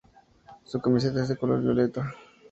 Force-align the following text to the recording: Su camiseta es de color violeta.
Su 0.63 0.81
camiseta 0.81 1.21
es 1.21 1.27
de 1.27 1.37
color 1.37 1.61
violeta. 1.61 2.11